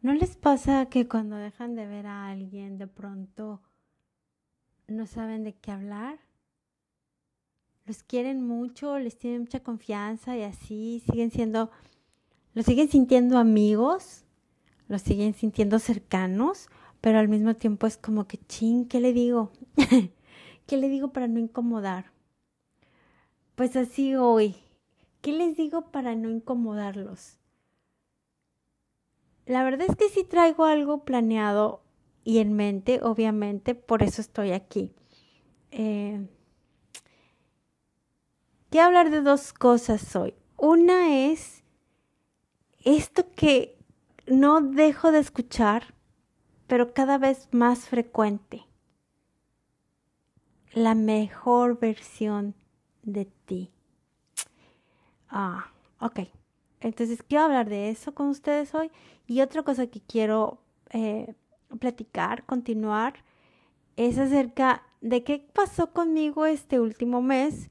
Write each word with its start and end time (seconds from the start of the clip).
¿No 0.00 0.14
les 0.14 0.36
pasa 0.36 0.86
que 0.86 1.08
cuando 1.08 1.34
dejan 1.34 1.74
de 1.74 1.84
ver 1.84 2.06
a 2.06 2.28
alguien 2.28 2.78
de 2.78 2.86
pronto 2.86 3.60
no 4.86 5.06
saben 5.06 5.42
de 5.42 5.54
qué 5.54 5.72
hablar? 5.72 6.20
Los 7.84 8.04
quieren 8.04 8.46
mucho, 8.46 8.96
les 9.00 9.18
tienen 9.18 9.40
mucha 9.40 9.60
confianza 9.60 10.36
y 10.36 10.42
así 10.42 11.02
siguen 11.10 11.32
siendo, 11.32 11.72
los 12.54 12.64
siguen 12.64 12.88
sintiendo 12.88 13.38
amigos, 13.38 14.24
los 14.86 15.02
siguen 15.02 15.34
sintiendo 15.34 15.80
cercanos, 15.80 16.68
pero 17.00 17.18
al 17.18 17.26
mismo 17.28 17.56
tiempo 17.56 17.88
es 17.88 17.96
como 17.96 18.28
que, 18.28 18.38
ching, 18.46 18.86
¿qué 18.86 19.00
le 19.00 19.12
digo? 19.12 19.50
¿Qué 20.66 20.76
le 20.76 20.88
digo 20.88 21.12
para 21.12 21.26
no 21.26 21.40
incomodar? 21.40 22.12
Pues 23.56 23.74
así 23.74 24.14
hoy, 24.14 24.54
¿qué 25.22 25.32
les 25.32 25.56
digo 25.56 25.90
para 25.90 26.14
no 26.14 26.30
incomodarlos? 26.30 27.38
La 29.48 29.64
verdad 29.64 29.86
es 29.88 29.96
que 29.96 30.10
sí 30.10 30.24
traigo 30.24 30.66
algo 30.66 31.06
planeado 31.06 31.80
y 32.22 32.40
en 32.40 32.52
mente, 32.52 33.00
obviamente, 33.02 33.74
por 33.74 34.02
eso 34.02 34.20
estoy 34.20 34.52
aquí. 34.52 34.92
Eh, 35.70 36.28
quiero 38.68 38.88
hablar 38.88 39.08
de 39.08 39.22
dos 39.22 39.54
cosas 39.54 40.14
hoy. 40.14 40.34
Una 40.58 41.30
es 41.30 41.64
esto 42.84 43.32
que 43.34 43.78
no 44.26 44.60
dejo 44.60 45.12
de 45.12 45.20
escuchar, 45.20 45.94
pero 46.66 46.92
cada 46.92 47.16
vez 47.16 47.48
más 47.50 47.88
frecuente. 47.88 48.66
La 50.74 50.94
mejor 50.94 51.80
versión 51.80 52.54
de 53.02 53.24
ti. 53.46 53.72
Ah, 55.30 55.72
ok. 56.00 56.20
Entonces 56.80 57.22
quiero 57.22 57.44
hablar 57.44 57.68
de 57.68 57.90
eso 57.90 58.14
con 58.14 58.28
ustedes 58.28 58.74
hoy. 58.74 58.90
Y 59.26 59.40
otra 59.40 59.62
cosa 59.62 59.86
que 59.86 60.00
quiero 60.00 60.58
eh, 60.90 61.34
platicar, 61.78 62.44
continuar, 62.44 63.24
es 63.96 64.18
acerca 64.18 64.82
de 65.00 65.24
qué 65.24 65.46
pasó 65.52 65.92
conmigo 65.92 66.46
este 66.46 66.80
último 66.80 67.20
mes, 67.22 67.70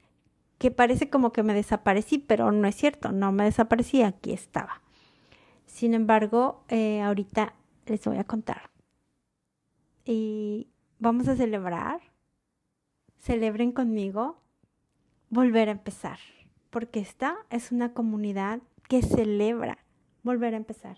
que 0.58 0.70
parece 0.70 1.08
como 1.08 1.32
que 1.32 1.42
me 1.42 1.54
desaparecí, 1.54 2.18
pero 2.18 2.50
no 2.52 2.66
es 2.66 2.74
cierto, 2.74 3.12
no 3.12 3.32
me 3.32 3.44
desaparecí, 3.44 4.02
aquí 4.02 4.32
estaba. 4.32 4.82
Sin 5.66 5.94
embargo, 5.94 6.64
eh, 6.68 7.00
ahorita 7.00 7.54
les 7.86 8.04
voy 8.04 8.18
a 8.18 8.24
contar. 8.24 8.70
Y 10.04 10.68
vamos 10.98 11.28
a 11.28 11.36
celebrar, 11.36 12.00
celebren 13.18 13.72
conmigo, 13.72 14.38
volver 15.30 15.68
a 15.68 15.72
empezar, 15.72 16.18
porque 16.70 17.00
esta 17.00 17.36
es 17.50 17.70
una 17.72 17.92
comunidad 17.92 18.60
que 18.88 19.02
celebra 19.02 19.78
volver 20.22 20.54
a 20.54 20.56
empezar. 20.56 20.96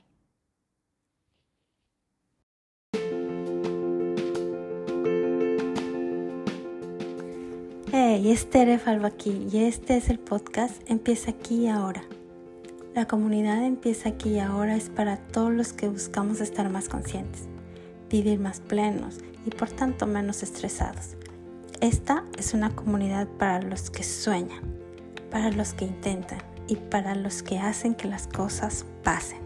Hey, 7.93 8.31
es 8.31 8.49
Tere 8.49 8.79
Falva 8.79 9.09
aquí 9.09 9.49
y 9.53 9.65
este 9.65 9.97
es 9.97 10.09
el 10.09 10.21
podcast 10.21 10.81
Empieza 10.89 11.33
aquí 11.33 11.65
y 11.65 11.69
ahora. 11.69 12.05
La 12.95 13.07
comunidad 13.07 13.65
Empieza 13.65 14.11
aquí 14.11 14.35
y 14.35 14.39
ahora 14.39 14.77
es 14.77 14.89
para 14.89 15.17
todos 15.17 15.53
los 15.53 15.73
que 15.73 15.89
buscamos 15.89 16.41
estar 16.41 16.71
más 16.71 16.89
conscientes, 16.89 17.49
vivir 18.09 18.39
más 18.39 18.61
plenos 18.61 19.19
y 19.45 19.51
por 19.51 19.69
tanto 19.69 20.07
menos 20.07 20.45
estresados. 20.45 21.17
Esta 21.81 22.25
es 22.39 22.55
una 22.55 22.71
comunidad 22.77 23.27
para 23.27 23.61
los 23.61 23.91
que 23.91 24.05
sueñan, 24.05 24.63
para 25.31 25.51
los 25.51 25.73
que 25.75 25.87
intentan 25.87 26.50
y 26.71 26.77
para 26.77 27.17
los 27.17 27.43
que 27.43 27.59
hacen 27.59 27.97
que 27.97 28.07
las 28.07 28.29
cosas 28.29 28.87
pasen. 29.03 29.41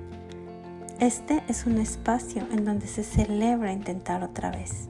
Este 1.00 1.42
es 1.48 1.64
un 1.64 1.78
espacio 1.78 2.46
en 2.52 2.66
donde 2.66 2.86
se 2.86 3.02
celebra 3.02 3.72
intentar 3.72 4.22
otra 4.22 4.50
vez. 4.50 4.88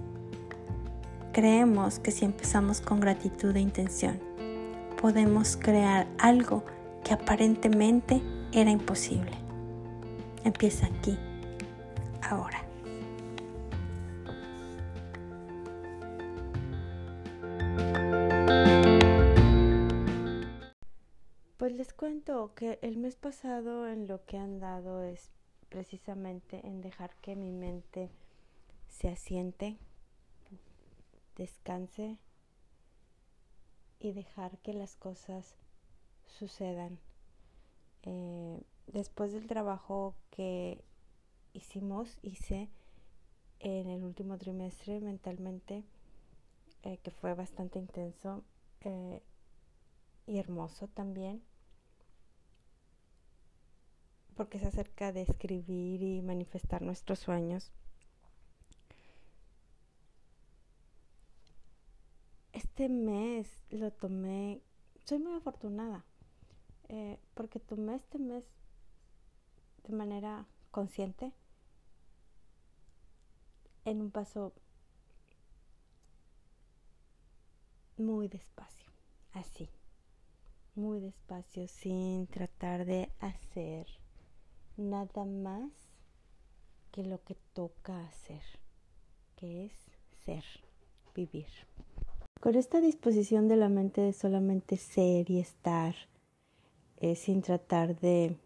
Creemos 1.32 2.00
que 2.00 2.10
si 2.10 2.24
empezamos 2.24 2.80
con 2.80 2.98
gratitud 2.98 3.54
e 3.54 3.60
intención, 3.60 4.18
podemos 5.00 5.56
crear 5.56 6.08
algo 6.18 6.64
que 7.04 7.14
aparentemente 7.14 8.20
era 8.52 8.70
imposible. 8.70 9.32
Empieza 10.42 10.86
aquí, 10.86 11.16
ahora. 12.20 12.63
Cuento 22.04 22.52
que 22.54 22.78
el 22.82 22.98
mes 22.98 23.16
pasado 23.16 23.88
en 23.88 24.06
lo 24.06 24.26
que 24.26 24.36
han 24.36 24.60
dado 24.60 25.02
es 25.02 25.30
precisamente 25.70 26.60
en 26.66 26.82
dejar 26.82 27.16
que 27.22 27.34
mi 27.34 27.50
mente 27.50 28.10
se 28.90 29.08
asiente, 29.08 29.78
descanse 31.34 32.18
y 34.00 34.12
dejar 34.12 34.58
que 34.58 34.74
las 34.74 34.96
cosas 34.96 35.56
sucedan. 36.26 36.98
Eh, 38.02 38.60
después 38.86 39.32
del 39.32 39.46
trabajo 39.46 40.14
que 40.30 40.84
hicimos, 41.54 42.18
hice 42.20 42.68
en 43.60 43.88
el 43.88 44.04
último 44.04 44.36
trimestre 44.36 45.00
mentalmente, 45.00 45.84
eh, 46.82 46.98
que 46.98 47.10
fue 47.12 47.32
bastante 47.32 47.78
intenso 47.78 48.44
eh, 48.82 49.22
y 50.26 50.38
hermoso 50.38 50.86
también 50.88 51.42
porque 54.36 54.58
es 54.58 54.64
acerca 54.64 55.12
de 55.12 55.22
escribir 55.22 56.02
y 56.02 56.22
manifestar 56.22 56.82
nuestros 56.82 57.18
sueños. 57.18 57.72
Este 62.52 62.88
mes 62.88 63.48
lo 63.70 63.92
tomé, 63.92 64.60
soy 65.04 65.18
muy 65.18 65.34
afortunada, 65.34 66.04
eh, 66.88 67.18
porque 67.34 67.60
tomé 67.60 67.96
este 67.96 68.18
mes 68.18 68.44
de 69.84 69.94
manera 69.94 70.46
consciente, 70.70 71.32
en 73.84 74.00
un 74.00 74.10
paso 74.10 74.52
muy 77.96 78.28
despacio, 78.28 78.90
así, 79.32 79.68
muy 80.74 81.00
despacio, 81.00 81.68
sin 81.68 82.26
tratar 82.26 82.86
de 82.86 83.10
hacer 83.20 83.86
nada 84.76 85.24
más 85.24 85.70
que 86.90 87.04
lo 87.04 87.22
que 87.24 87.36
toca 87.52 88.06
hacer, 88.06 88.42
que 89.36 89.66
es 89.66 89.72
ser, 90.24 90.44
vivir. 91.14 91.48
Con 92.40 92.54
esta 92.54 92.80
disposición 92.80 93.48
de 93.48 93.56
la 93.56 93.68
mente 93.68 94.00
de 94.00 94.12
solamente 94.12 94.76
ser 94.76 95.30
y 95.30 95.40
estar, 95.40 95.94
eh, 96.98 97.16
sin 97.16 97.42
tratar 97.42 97.98
de 98.00 98.36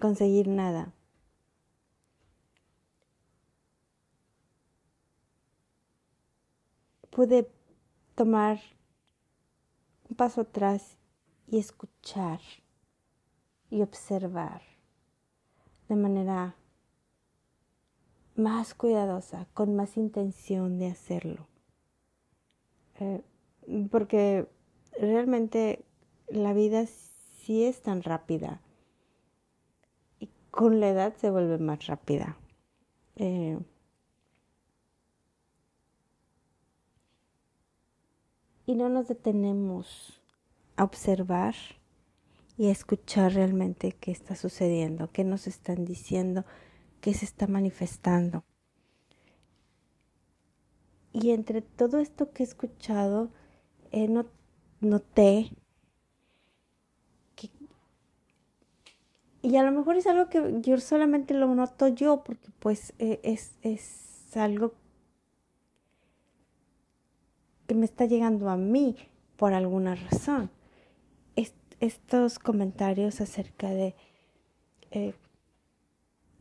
conseguir 0.00 0.48
nada. 0.48 0.92
Pude 7.10 7.48
tomar 8.14 8.60
un 10.10 10.16
paso 10.16 10.42
atrás 10.42 10.96
y 11.54 11.58
escuchar 11.58 12.40
y 13.70 13.82
observar 13.82 14.62
de 15.88 15.94
manera 15.94 16.56
más 18.34 18.74
cuidadosa, 18.74 19.46
con 19.54 19.76
más 19.76 19.96
intención 19.96 20.80
de 20.80 20.88
hacerlo. 20.88 21.46
Eh, 22.98 23.22
porque 23.88 24.48
realmente 24.98 25.84
la 26.26 26.54
vida 26.54 26.86
sí 26.86 27.62
es 27.62 27.82
tan 27.82 28.02
rápida 28.02 28.60
y 30.18 30.30
con 30.50 30.80
la 30.80 30.88
edad 30.88 31.14
se 31.18 31.30
vuelve 31.30 31.58
más 31.58 31.86
rápida. 31.86 32.36
Eh, 33.14 33.60
y 38.66 38.74
no 38.74 38.88
nos 38.88 39.06
detenemos 39.06 40.23
a 40.76 40.84
observar 40.84 41.54
y 42.56 42.68
a 42.68 42.72
escuchar 42.72 43.34
realmente 43.34 43.92
qué 43.92 44.10
está 44.10 44.36
sucediendo, 44.36 45.10
qué 45.12 45.24
nos 45.24 45.46
están 45.46 45.84
diciendo, 45.84 46.44
qué 47.00 47.14
se 47.14 47.24
está 47.24 47.46
manifestando. 47.46 48.44
Y 51.12 51.30
entre 51.30 51.62
todo 51.62 51.98
esto 51.98 52.32
que 52.32 52.42
he 52.42 52.46
escuchado, 52.46 53.30
eh, 53.92 54.08
noté 54.80 55.50
que, 57.36 57.50
y 59.42 59.56
a 59.56 59.62
lo 59.62 59.72
mejor 59.72 59.96
es 59.96 60.06
algo 60.06 60.28
que 60.28 60.60
yo 60.60 60.78
solamente 60.78 61.34
lo 61.34 61.52
noto 61.54 61.88
yo, 61.88 62.24
porque 62.24 62.48
pues 62.58 62.94
eh, 62.98 63.20
es, 63.22 63.54
es 63.62 64.36
algo 64.36 64.74
que 67.66 67.74
me 67.74 67.84
está 67.84 68.06
llegando 68.06 68.48
a 68.50 68.56
mí 68.56 68.96
por 69.36 69.54
alguna 69.54 69.94
razón 69.94 70.50
estos 71.80 72.38
comentarios 72.38 73.20
acerca 73.20 73.70
de 73.70 73.94
eh, 74.90 75.14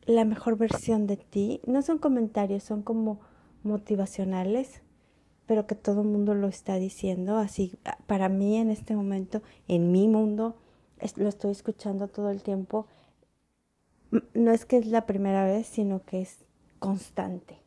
la 0.05 0.25
mejor 0.25 0.57
versión 0.57 1.07
de 1.07 1.17
ti 1.17 1.61
no 1.65 1.81
son 1.81 1.97
comentarios, 1.97 2.63
son 2.63 2.81
como 2.81 3.19
motivacionales, 3.63 4.81
pero 5.45 5.67
que 5.67 5.75
todo 5.75 6.01
el 6.01 6.07
mundo 6.07 6.33
lo 6.33 6.47
está 6.47 6.75
diciendo. 6.75 7.37
Así, 7.37 7.77
para 8.07 8.29
mí 8.29 8.57
en 8.57 8.69
este 8.69 8.95
momento, 8.95 9.41
en 9.67 9.91
mi 9.91 10.07
mundo, 10.07 10.57
lo 11.15 11.29
estoy 11.29 11.51
escuchando 11.51 12.07
todo 12.07 12.29
el 12.29 12.43
tiempo. 12.43 12.87
No 14.33 14.51
es 14.51 14.65
que 14.65 14.77
es 14.77 14.87
la 14.87 15.05
primera 15.05 15.45
vez, 15.45 15.67
sino 15.67 16.03
que 16.03 16.21
es 16.21 16.45
constante. 16.79 17.59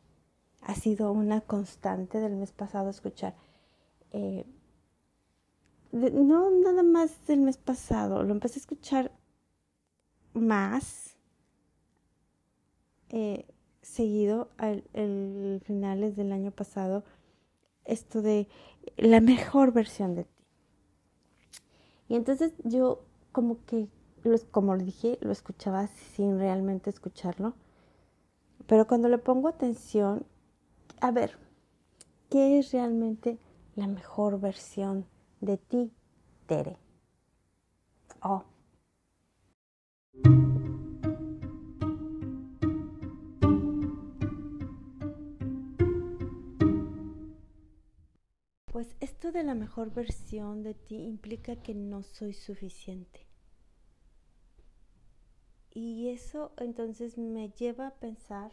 Ha 0.61 0.75
sido 0.75 1.11
una 1.11 1.41
constante 1.41 2.19
del 2.19 2.35
mes 2.35 2.51
pasado 2.51 2.89
escuchar. 2.89 3.35
Eh, 4.11 4.45
no 5.97 6.49
nada 6.51 6.83
más 6.83 7.25
del 7.27 7.41
mes 7.41 7.57
pasado, 7.57 8.23
lo 8.23 8.33
empecé 8.33 8.59
a 8.59 8.61
escuchar 8.61 9.11
más 10.33 11.17
eh, 13.09 13.45
seguido 13.81 14.49
al 14.57 14.83
finales 15.65 16.15
del 16.15 16.31
año 16.31 16.51
pasado 16.51 17.03
esto 17.85 18.21
de 18.21 18.47
la 18.97 19.21
mejor 19.21 19.71
versión 19.71 20.15
de 20.15 20.25
ti. 20.25 20.43
Y 22.09 22.15
entonces 22.15 22.53
yo 22.63 23.03
como 23.31 23.63
que, 23.65 23.87
como 24.51 24.75
lo 24.75 24.83
dije, 24.83 25.17
lo 25.21 25.31
escuchaba 25.31 25.87
sin 25.87 26.37
realmente 26.37 26.89
escucharlo. 26.89 27.53
Pero 28.65 28.87
cuando 28.87 29.09
le 29.09 29.17
pongo 29.17 29.47
atención, 29.47 30.25
a 30.99 31.11
ver, 31.11 31.37
¿qué 32.29 32.59
es 32.59 32.71
realmente 32.71 33.37
la 33.75 33.87
mejor 33.87 34.39
versión 34.39 35.05
de 35.41 35.57
ti, 35.57 35.91
Tere? 36.47 36.77
Oh. 38.21 38.43
Pues 48.65 48.95
esto 48.99 49.31
de 49.31 49.43
la 49.43 49.55
mejor 49.55 49.91
versión 49.91 50.61
de 50.61 50.75
ti 50.75 50.97
implica 50.97 51.55
que 51.55 51.73
no 51.73 52.03
soy 52.03 52.33
suficiente. 52.33 53.25
Y 55.71 56.09
eso 56.09 56.53
entonces 56.57 57.17
me 57.17 57.49
lleva 57.49 57.87
a 57.87 57.95
pensar 57.95 58.51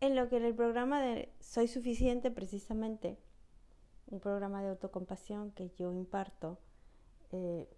en 0.00 0.16
lo 0.16 0.28
que 0.28 0.36
en 0.36 0.44
el 0.44 0.54
programa 0.54 1.00
de 1.00 1.32
Soy 1.40 1.68
Suficiente 1.68 2.30
precisamente, 2.30 3.18
un 4.12 4.20
programa 4.20 4.62
de 4.62 4.70
autocompasión 4.70 5.50
que 5.52 5.70
yo 5.70 5.92
imparto, 5.92 6.58
eh, 7.32 7.68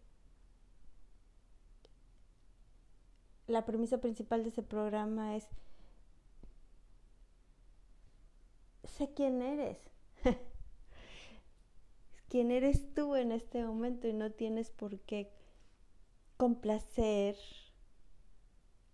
la 3.47 3.65
premisa 3.65 3.99
principal 3.99 4.43
de 4.43 4.51
ese 4.51 4.63
programa 4.63 5.37
es 5.37 5.49
sé 8.85 9.13
quién 9.15 9.43
eres. 9.43 9.79
quién 12.29 12.51
eres 12.51 12.93
tú 12.95 13.17
en 13.17 13.33
este 13.33 13.65
momento 13.65 14.09
y 14.09 14.13
no 14.13 14.31
tienes 14.31 14.71
por 14.71 14.99
qué 15.01 15.31
complacer 16.37 17.37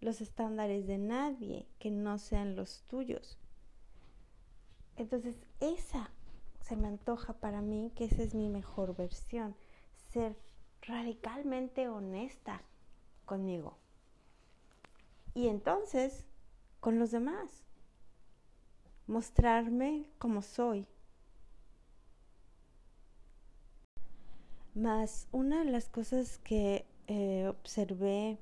los 0.01 0.21
estándares 0.21 0.87
de 0.87 0.99
nadie 0.99 1.67
que 1.79 1.91
no 1.91 2.19
sean 2.19 2.57
los 2.57 2.83
tuyos. 2.83 3.39
Entonces, 4.97 5.37
esa 5.61 6.11
se 6.61 6.77
me 6.77 6.89
antoja 6.89 7.33
para 7.35 7.61
mí 7.61 7.93
que 7.95 8.05
esa 8.05 8.23
es 8.23 8.35
mi 8.35 8.49
mejor 8.49 8.97
versión, 8.97 9.57
ser 10.11 10.37
radicalmente 10.83 11.89
honesta 11.89 12.63
conmigo. 13.25 13.77
Y 15.35 15.49
entonces, 15.49 16.27
con 16.81 16.99
los 16.99 17.11
demás 17.11 17.65
mostrarme 19.11 20.09
como 20.19 20.41
soy. 20.41 20.87
Más 24.75 25.27
una 25.33 25.65
de 25.65 25.71
las 25.71 25.89
cosas 25.89 26.39
que 26.39 26.87
eh, 27.09 27.49
observé 27.49 28.39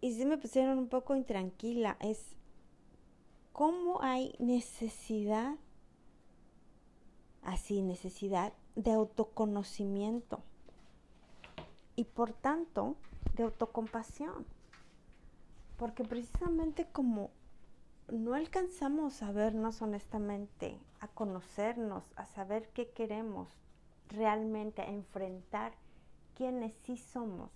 y 0.00 0.14
sí 0.14 0.24
me 0.24 0.38
pusieron 0.38 0.78
un 0.78 0.88
poco 0.88 1.14
intranquila 1.14 1.98
es 2.00 2.34
cómo 3.60 4.00
hay 4.00 4.34
necesidad, 4.38 5.54
así 7.42 7.82
necesidad 7.82 8.54
de 8.74 8.92
autoconocimiento 8.92 10.42
y 11.94 12.04
por 12.04 12.32
tanto 12.32 12.96
de 13.34 13.42
autocompasión. 13.42 14.46
Porque 15.76 16.04
precisamente 16.04 16.86
como 16.90 17.32
no 18.08 18.32
alcanzamos 18.32 19.22
a 19.22 19.30
vernos 19.30 19.82
honestamente, 19.82 20.80
a 21.00 21.08
conocernos, 21.08 22.04
a 22.16 22.24
saber 22.24 22.70
qué 22.70 22.88
queremos 22.88 23.50
realmente, 24.08 24.80
a 24.80 24.88
enfrentar 24.88 25.74
quiénes 26.34 26.72
sí 26.84 26.96
somos. 26.96 27.50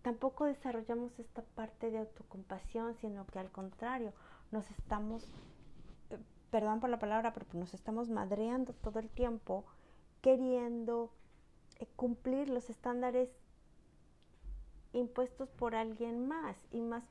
Tampoco 0.00 0.46
desarrollamos 0.46 1.18
esta 1.18 1.42
parte 1.42 1.90
de 1.90 1.98
autocompasión, 1.98 2.94
sino 2.94 3.26
que 3.26 3.38
al 3.38 3.50
contrario, 3.50 4.14
nos 4.52 4.70
estamos, 4.70 5.24
eh, 6.10 6.18
perdón 6.50 6.80
por 6.80 6.90
la 6.90 6.98
palabra, 6.98 7.32
pero 7.32 7.46
nos 7.54 7.74
estamos 7.74 8.08
madreando 8.08 8.72
todo 8.74 9.00
el 9.00 9.08
tiempo 9.08 9.64
queriendo 10.20 11.10
eh, 11.80 11.86
cumplir 11.96 12.48
los 12.48 12.70
estándares 12.70 13.28
impuestos 14.92 15.50
por 15.50 15.74
alguien 15.74 16.28
más 16.28 16.56
y 16.70 16.80
más 16.80 17.02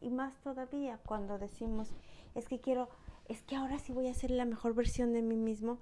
y 0.00 0.10
más 0.10 0.36
todavía 0.42 0.98
cuando 1.04 1.38
decimos, 1.38 1.88
es 2.34 2.48
que 2.48 2.60
quiero, 2.60 2.88
es 3.28 3.42
que 3.42 3.56
ahora 3.56 3.78
sí 3.78 3.92
voy 3.92 4.08
a 4.08 4.14
ser 4.14 4.30
la 4.30 4.44
mejor 4.44 4.74
versión 4.74 5.12
de 5.12 5.22
mí 5.22 5.36
mismo, 5.36 5.78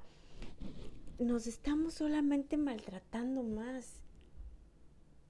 nos 1.18 1.46
estamos 1.46 1.94
solamente 1.94 2.56
maltratando 2.56 3.42
más. 3.42 4.02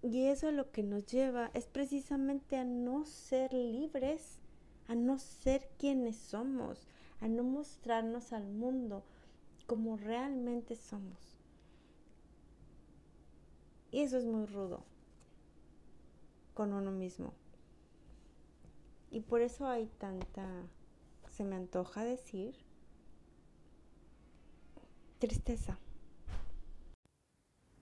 Y 0.03 0.27
eso 0.27 0.51
lo 0.51 0.71
que 0.71 0.83
nos 0.83 1.07
lleva 1.07 1.51
es 1.55 1.67
precisamente 1.67 2.57
a 2.57 2.65
no 2.65 3.07
ser 3.07 3.55
libres, 3.55 4.39
a 4.89 4.95
no 4.95 5.19
ser 5.19 5.69
quienes 5.79 6.17
somos, 6.17 6.87
a 7.21 7.29
no 7.29 7.43
mostrarnos 7.43 8.33
al 8.33 8.47
mundo 8.47 9.05
como 9.67 9.97
realmente 9.97 10.77
somos. 10.77 11.39
Y 13.91 14.01
eso 14.01 14.19
es 14.19 14.25
muy 14.25 14.47
rudo 14.47 14.83
con 16.55 16.73
uno 16.73 16.91
mismo. 16.91 17.33
Y 19.11 19.21
por 19.21 19.41
eso 19.41 19.69
hay 19.69 19.87
tanta, 19.99 20.47
se 21.31 21.45
me 21.45 21.57
antoja 21.57 22.05
decir, 22.05 22.57
tristeza. 25.19 25.79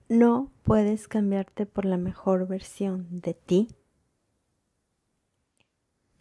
No 0.09 0.51
puedes 0.63 1.07
cambiarte 1.07 1.65
por 1.65 1.85
la 1.85 1.97
mejor 1.97 2.47
versión 2.47 3.07
de 3.21 3.33
ti 3.33 3.67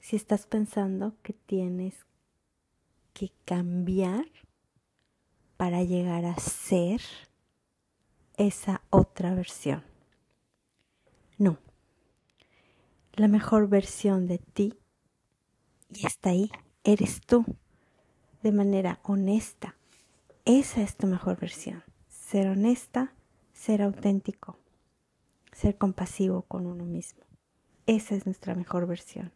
si 0.02 0.16
estás 0.16 0.46
pensando 0.46 1.14
que 1.22 1.32
tienes 1.32 1.94
que 3.14 3.32
cambiar 3.46 4.26
para 5.56 5.82
llegar 5.84 6.26
a 6.26 6.36
ser 6.36 7.00
esa 8.36 8.82
otra 8.90 9.34
versión. 9.34 9.84
No. 11.38 11.56
La 13.14 13.28
mejor 13.28 13.68
versión 13.68 14.26
de 14.26 14.38
ti 14.38 14.74
y 15.88 16.06
está 16.06 16.30
ahí, 16.30 16.50
eres 16.84 17.20
tú, 17.20 17.44
de 18.42 18.50
manera 18.50 18.98
honesta. 19.04 19.76
Esa 20.44 20.82
es 20.82 20.96
tu 20.96 21.06
mejor 21.06 21.38
versión. 21.38 21.84
Ser 22.08 22.48
honesta, 22.48 23.14
ser 23.52 23.82
auténtico, 23.82 24.58
ser 25.52 25.78
compasivo 25.78 26.42
con 26.42 26.66
uno 26.66 26.84
mismo. 26.84 27.22
Esa 27.86 28.16
es 28.16 28.26
nuestra 28.26 28.54
mejor 28.54 28.86
versión. 28.86 29.32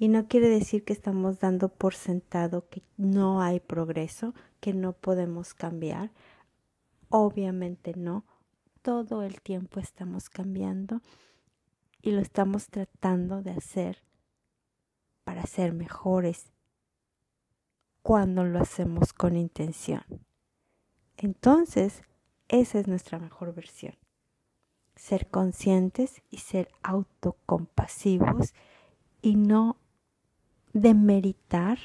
Y 0.00 0.08
no 0.08 0.28
quiere 0.28 0.48
decir 0.48 0.82
que 0.82 0.94
estamos 0.94 1.40
dando 1.40 1.68
por 1.68 1.94
sentado 1.94 2.66
que 2.70 2.82
no 2.96 3.42
hay 3.42 3.60
progreso, 3.60 4.34
que 4.58 4.72
no 4.72 4.94
podemos 4.94 5.52
cambiar. 5.52 6.10
Obviamente 7.10 7.92
no. 7.94 8.24
Todo 8.80 9.22
el 9.22 9.42
tiempo 9.42 9.78
estamos 9.78 10.30
cambiando 10.30 11.02
y 12.00 12.12
lo 12.12 12.22
estamos 12.22 12.68
tratando 12.68 13.42
de 13.42 13.50
hacer 13.50 14.02
para 15.22 15.44
ser 15.44 15.74
mejores 15.74 16.50
cuando 18.00 18.44
lo 18.44 18.58
hacemos 18.58 19.12
con 19.12 19.36
intención. 19.36 20.02
Entonces, 21.18 22.04
esa 22.48 22.78
es 22.78 22.88
nuestra 22.88 23.18
mejor 23.18 23.54
versión. 23.54 23.96
Ser 24.96 25.28
conscientes 25.28 26.22
y 26.30 26.38
ser 26.38 26.70
autocompasivos 26.82 28.54
y 29.20 29.36
no 29.36 29.76
demeritar 30.72 31.78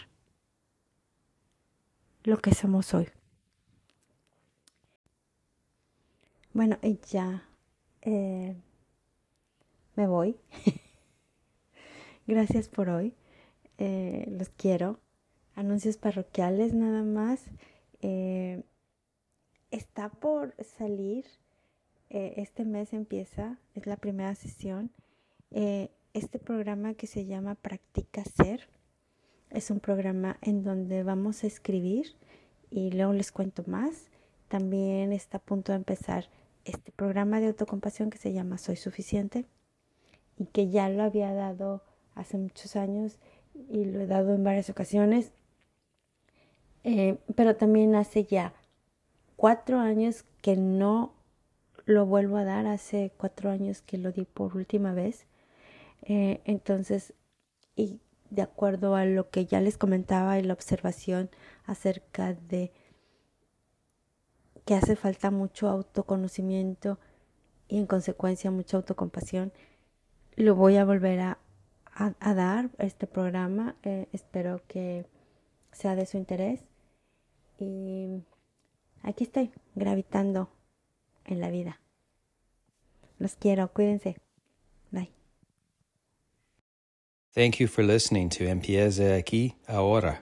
lo 2.23 2.37
que 2.37 2.53
somos 2.53 2.93
hoy. 2.93 3.07
Bueno, 6.53 6.77
y 6.81 6.97
ya 7.09 7.43
eh, 8.01 8.55
me 9.95 10.07
voy. 10.07 10.37
Gracias 12.27 12.69
por 12.69 12.89
hoy. 12.89 13.13
Eh, 13.77 14.25
los 14.29 14.49
quiero. 14.49 14.99
Anuncios 15.55 15.97
parroquiales 15.97 16.73
nada 16.73 17.03
más. 17.03 17.43
Eh, 18.01 18.63
está 19.69 20.09
por 20.09 20.55
salir. 20.63 21.25
este 22.09 22.63
mes 22.63 22.93
empieza. 22.93 23.59
Es 23.73 23.85
la 23.85 23.97
primera 23.97 24.33
sesión. 24.35 24.91
este 25.51 26.39
programa 26.39 26.93
que 26.93 27.07
se 27.07 27.25
llama 27.25 27.55
Practica 27.55 28.23
Ser. 28.23 28.69
Es 29.49 29.71
un 29.71 29.79
programa 29.79 30.37
en 30.41 30.63
donde 30.63 31.03
vamos 31.03 31.43
a 31.43 31.47
escribir 31.47 32.15
y 32.69 32.91
luego 32.91 33.13
les 33.13 33.31
cuento 33.31 33.63
más. 33.67 34.09
También 34.47 35.11
está 35.11 35.37
a 35.37 35.41
punto 35.41 35.71
de 35.71 35.77
empezar 35.77 36.29
este 36.65 36.91
programa 36.91 37.39
de 37.39 37.47
autocompasión 37.47 38.09
que 38.09 38.17
se 38.17 38.33
llama 38.33 38.57
Soy 38.57 38.75
Suficiente 38.75 39.45
y 40.37 40.45
que 40.47 40.69
ya 40.69 40.89
lo 40.89 41.03
había 41.03 41.33
dado 41.33 41.83
hace 42.15 42.37
muchos 42.37 42.75
años 42.75 43.19
y 43.69 43.85
lo 43.85 44.01
he 44.01 44.07
dado 44.07 44.33
en 44.33 44.43
varias 44.43 44.69
ocasiones, 44.69 45.31
eh, 46.83 47.17
pero 47.35 47.55
también 47.55 47.95
hace 47.95 48.25
ya 48.25 48.53
cuatro 49.35 49.79
años 49.79 50.25
que 50.41 50.55
no 50.55 51.13
lo 51.85 52.05
vuelvo 52.05 52.37
a 52.37 52.43
dar, 52.43 52.65
hace 52.67 53.11
cuatro 53.17 53.49
años 53.49 53.81
que 53.81 53.97
lo 53.97 54.11
di 54.11 54.25
por 54.25 54.55
última 54.55 54.93
vez. 54.93 55.25
Eh, 56.03 56.41
entonces, 56.45 57.13
y 57.75 57.99
de 58.29 58.41
acuerdo 58.41 58.95
a 58.95 59.05
lo 59.05 59.29
que 59.29 59.45
ya 59.45 59.61
les 59.61 59.77
comentaba 59.77 60.39
y 60.39 60.43
la 60.43 60.53
observación 60.53 61.29
acerca 61.65 62.33
de 62.33 62.71
que 64.65 64.73
hace 64.73 64.95
falta 64.95 65.31
mucho 65.31 65.69
autoconocimiento 65.69 66.99
y 67.67 67.77
en 67.77 67.85
consecuencia 67.85 68.51
mucha 68.51 68.77
autocompasión. 68.77 69.53
Lo 70.35 70.55
voy 70.55 70.77
a 70.77 70.85
volver 70.85 71.19
a, 71.19 71.37
dar 72.19 72.69
este 72.77 73.07
programa. 73.07 73.75
Eh, 73.83 74.07
espero 74.11 74.61
que 74.67 75.05
sea 75.71 75.95
de 75.95 76.05
su 76.05 76.17
interés. 76.17 76.65
Y 77.57 78.23
aquí 79.03 79.23
estoy, 79.23 79.51
gravitando 79.75 80.49
en 81.25 81.39
la 81.39 81.49
vida. 81.49 81.79
Los 83.17 83.35
quiero, 83.35 83.71
cuídense. 83.71 84.17
Thank 87.35 87.59
you 87.59 87.67
for 87.67 87.83
listening 87.83 88.29
to 88.29 88.45
Empieza 88.45 89.21
aquí 89.21 89.55
ahora 89.67 90.19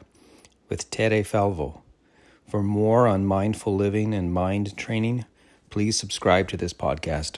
with 0.68 0.90
Tere 0.90 1.22
Falvo. 1.22 1.84
For 2.50 2.64
more 2.64 3.08
on 3.08 3.28
mindful 3.28 3.76
living 3.76 4.16
and 4.16 4.34
mind 4.34 4.76
training, 4.78 5.26
please 5.70 5.96
subscribe 5.96 6.48
to 6.48 6.58
this 6.58 6.74
podcast. 6.74 7.38